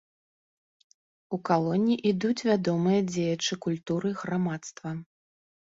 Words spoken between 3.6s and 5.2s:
культуры, грамадства.